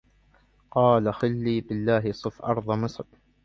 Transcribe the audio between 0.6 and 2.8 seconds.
قال خلي بالله صف أرض